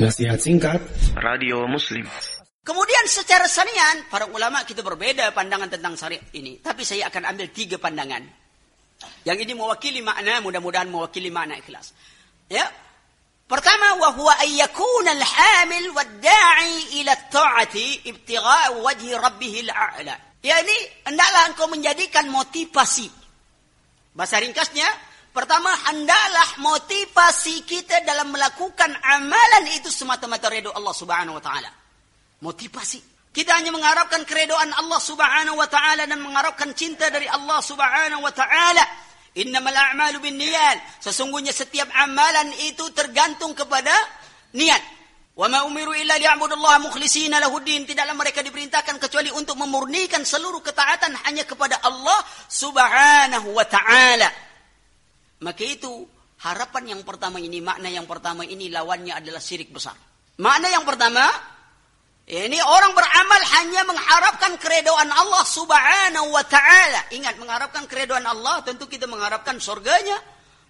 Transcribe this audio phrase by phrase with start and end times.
[0.00, 0.80] Nasihat singkat
[1.20, 2.08] Radio Muslim.
[2.64, 6.56] Kemudian secara sanian, para ulama kita berbeda pandangan tentang syariat ini.
[6.56, 8.24] Tapi saya akan ambil tiga pandangan.
[9.28, 11.92] Yang ini mewakili makna, mudah-mudahan mewakili makna ikhlas.
[12.48, 12.64] Ya.
[13.44, 20.16] Pertama, wahwa ayyakun al-hamil wad-da'i ila ta'ati ibtigha' wajhi rabbihil a'la.
[20.40, 20.76] Ya ini,
[21.12, 23.04] hendaklah engkau menjadikan motivasi.
[24.16, 24.88] Bahasa ringkasnya,
[25.30, 31.80] pertama, hendaklah motivasi kita dalam melakukan amalan itu semata-mata redha Allah subhanahu wa ta'ala
[32.40, 33.00] motivasi.
[33.30, 38.32] Kita hanya mengharapkan keredoan Allah Subhanahu wa taala dan mengharapkan cinta dari Allah Subhanahu wa
[38.34, 38.82] taala.
[39.38, 40.98] Innamal a'malu binniyat.
[40.98, 43.94] Sesungguhnya setiap amalan itu tergantung kepada
[44.58, 44.82] niat.
[45.38, 47.86] Wa ma umiru illa liya'budullaha mukhlishina lahuddin.
[47.86, 52.18] Tidaklah mereka diperintahkan kecuali untuk memurnikan seluruh ketaatan hanya kepada Allah
[52.50, 54.49] Subhanahu wa taala.
[55.40, 56.04] Maka itu
[56.40, 59.96] harapan yang pertama ini, makna yang pertama ini lawannya adalah syirik besar.
[60.40, 61.24] Makna yang pertama,
[62.30, 67.12] ini orang beramal hanya mengharapkan keredoan Allah subhanahu wa ta'ala.
[67.12, 70.16] Ingat, mengharapkan keredoan Allah tentu kita mengharapkan surganya.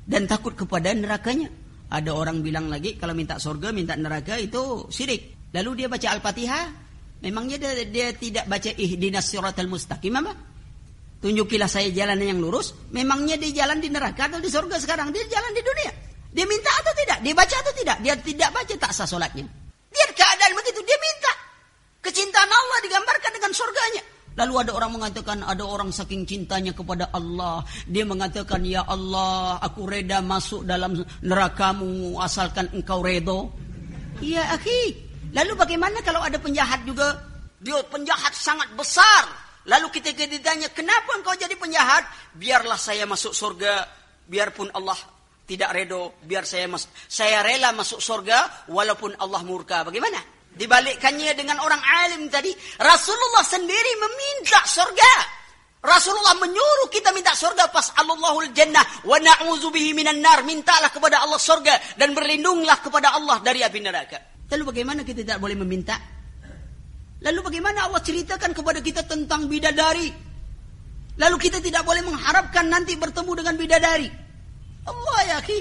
[0.00, 1.50] Dan takut kepada nerakanya.
[1.90, 5.50] Ada orang bilang lagi, kalau minta surga, minta neraka itu syirik.
[5.50, 6.66] Lalu dia baca Al-Fatihah,
[7.26, 10.49] memangnya dia, dia tidak baca ihdinas siratal mustaqim apa?
[11.20, 12.72] Tunjukilah saya jalan yang lurus.
[12.96, 15.12] Memangnya dia jalan di neraka atau di surga sekarang?
[15.12, 15.92] Dia jalan di dunia.
[16.32, 17.18] Dia minta atau tidak?
[17.20, 17.96] Dia baca atau tidak?
[18.00, 19.44] Dia tidak baca tak sah solatnya.
[19.92, 21.32] Dia keadaan begitu, dia minta.
[22.00, 24.02] Kecintaan Allah digambarkan dengan surganya.
[24.38, 27.66] Lalu ada orang mengatakan, ada orang saking cintanya kepada Allah.
[27.84, 33.52] Dia mengatakan, Ya Allah, aku reda masuk dalam nerakamu asalkan engkau redo.
[34.24, 34.96] Iya, akhi.
[35.36, 37.20] Lalu bagaimana kalau ada penjahat juga?
[37.60, 39.49] Dia penjahat sangat besar.
[39.68, 42.08] Lalu kita ditanya, kenapa engkau jadi penjahat?
[42.32, 43.84] Biarlah saya masuk surga,
[44.24, 44.96] biarpun Allah
[45.50, 49.82] tidak redo, biar saya mas saya rela masuk surga walaupun Allah murka.
[49.82, 50.22] Bagaimana?
[50.54, 52.54] Dibalikkannya dengan orang alim tadi.
[52.78, 55.42] Rasulullah sendiri meminta surga.
[55.82, 60.46] Rasulullah menyuruh kita minta surga pas Allahul jannah wa na'udzubihi minan nar.
[60.46, 64.46] Mintalah kepada Allah surga dan berlindunglah kepada Allah dari api neraka.
[64.54, 65.98] Lalu bagaimana kita tidak boleh meminta?
[67.20, 70.08] Lalu bagaimana Allah ceritakan kepada kita tentang bidadari?
[71.20, 74.08] Lalu kita tidak boleh mengharapkan nanti bertemu dengan bidadari.
[74.88, 75.60] Allah ya akhi,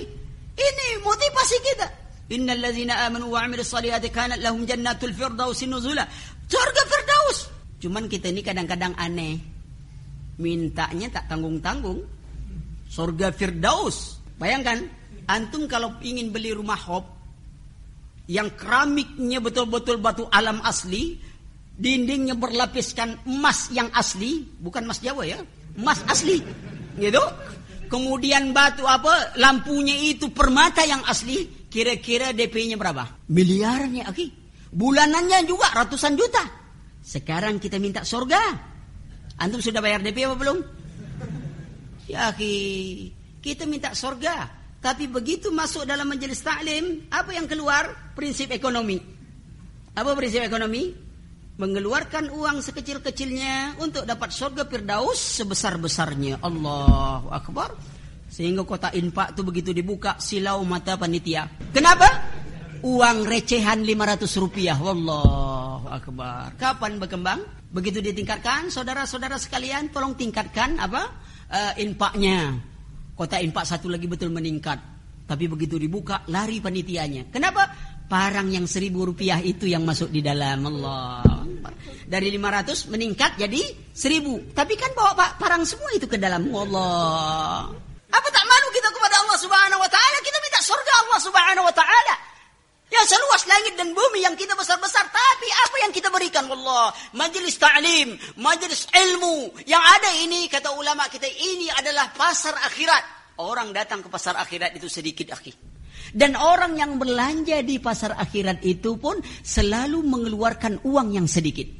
[0.55, 1.87] ini motivasi kita.
[2.31, 6.07] Innal ladzina amanu wa 'amilus salihati kanat lahum jannatul firdausi nuzula.
[6.47, 7.37] Surga Firdaus.
[7.83, 9.41] Cuman kita ini kadang-kadang aneh.
[10.39, 12.07] Mintanya tak tanggung-tanggung.
[12.87, 14.21] Surga Firdaus.
[14.39, 14.87] Bayangkan,
[15.27, 17.05] antum kalau ingin beli rumah hop
[18.29, 21.17] yang keramiknya betul-betul batu alam asli,
[21.79, 25.39] dindingnya berlapiskan emas yang asli, bukan emas Jawa ya,
[25.79, 26.43] emas asli.
[26.99, 27.23] Gitu.
[27.89, 29.33] Kemudian batu apa?
[29.39, 31.47] Lampunya itu permata yang asli.
[31.71, 33.25] Kira-kira DP-nya berapa?
[33.31, 34.25] Miliarannya, Aki.
[34.69, 36.43] Bulanannya juga ratusan juta.
[37.01, 38.37] Sekarang kita minta surga.
[39.39, 40.57] Antum sudah bayar DP apa belum?
[42.05, 42.55] Ya, Aki.
[43.41, 44.59] Kita minta surga.
[44.79, 48.13] Tapi begitu masuk dalam majelis taklim, apa yang keluar?
[48.13, 49.01] Prinsip ekonomi.
[49.97, 51.08] Apa prinsip ekonomi?
[51.59, 56.39] Mengeluarkan uang sekecil-kecilnya untuk dapat surga Firdaus sebesar-besarnya.
[56.39, 57.75] Allahu Akbar.
[58.31, 61.51] Sehingga kota infak itu begitu dibuka silau mata panitia.
[61.75, 62.07] Kenapa?
[62.79, 64.79] Uang recehan 500 rupiah.
[64.79, 66.55] Wallahu Akbar.
[66.55, 67.43] Kapan berkembang?
[67.69, 71.11] Begitu ditingkatkan, saudara-saudara sekalian, tolong tingkatkan apa?
[71.51, 72.55] Uh, infaknya.
[73.19, 74.79] Kota infak satu lagi betul meningkat.
[75.27, 77.27] Tapi begitu dibuka, lari panitianya.
[77.29, 77.67] Kenapa?
[78.09, 81.38] Parang yang seribu rupiah itu yang masuk di dalam Allah.
[82.09, 83.61] Dari 500 meningkat jadi
[83.93, 84.49] seribu.
[84.57, 87.69] Tapi kan bawa parang semua itu ke dalam Allah.
[88.09, 90.17] Apa tak malu kita kepada Allah subhanahu wa ta'ala?
[90.25, 92.15] Kita minta surga Allah subhanahu wa ta'ala.
[92.89, 95.05] Yang seluas langit dan bumi yang kita besar-besar.
[95.05, 96.89] Tapi apa yang kita berikan Allah?
[97.13, 99.53] Majelis ta'lim, majelis ilmu.
[99.69, 103.37] Yang ada ini, kata ulama kita, ini adalah pasar akhirat.
[103.37, 105.53] Orang datang ke pasar akhirat itu sedikit akhir.
[106.09, 111.78] Dan orang yang belanja di pasar akhirat itu pun selalu mengeluarkan uang yang sedikit.